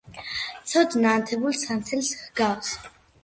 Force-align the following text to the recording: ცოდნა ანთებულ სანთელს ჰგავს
ცოდნა 0.71 1.11
ანთებულ 1.17 1.59
სანთელს 1.65 2.11
ჰგავს 2.25 2.73